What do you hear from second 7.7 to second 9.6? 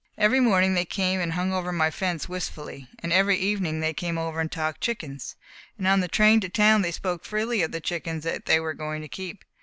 the chickens they were going to keep.